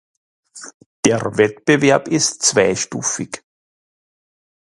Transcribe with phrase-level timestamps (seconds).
[1.05, 3.43] Der Wettbewerb ist zweistufig.